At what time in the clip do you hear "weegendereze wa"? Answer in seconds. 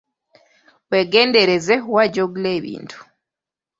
0.89-2.03